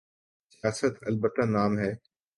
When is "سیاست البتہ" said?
0.53-1.43